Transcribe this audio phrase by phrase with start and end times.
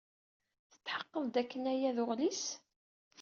[0.71, 2.43] Tetḥeqqed dakken aya d uɣlis?